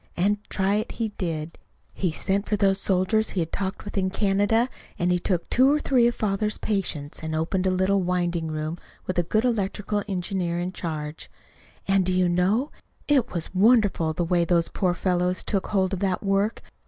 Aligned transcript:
And 0.17 0.39
try 0.49 0.77
it 0.77 0.93
he 0.93 1.09
did. 1.09 1.59
He 1.93 2.11
sent 2.11 2.49
for 2.49 2.57
those 2.57 2.79
soldiers 2.81 3.29
he 3.29 3.39
had 3.41 3.51
talked 3.51 3.85
with 3.85 3.99
in 3.99 4.09
Canada, 4.09 4.67
and 4.97 5.11
he 5.11 5.19
took 5.19 5.47
two 5.47 5.71
or 5.71 5.79
three 5.79 6.07
of 6.07 6.15
father's 6.15 6.57
patients, 6.57 7.19
and 7.21 7.35
opened 7.35 7.67
a 7.67 7.69
little 7.69 8.01
winding 8.01 8.47
room 8.47 8.79
with 9.05 9.19
a 9.19 9.29
good 9.29 9.45
electrical 9.45 10.01
engineer 10.07 10.59
in 10.59 10.71
charge. 10.71 11.29
And, 11.87 12.03
do 12.03 12.13
you 12.13 12.27
know? 12.27 12.71
it 13.07 13.31
was 13.31 13.53
wonderful, 13.53 14.13
the 14.13 14.25
way 14.25 14.43
those 14.43 14.69
poor 14.69 14.95
fellows 14.95 15.43
took 15.43 15.67
hold 15.67 15.93
of 15.93 15.99
that 15.99 16.23
work! 16.23 16.63